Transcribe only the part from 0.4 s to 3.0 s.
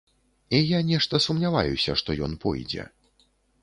І я нешта сумняваюся, што ён пойдзе.